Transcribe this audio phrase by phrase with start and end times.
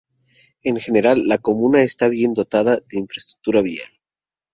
[0.63, 3.91] En general la comuna está bien dotada de infraestructura vial.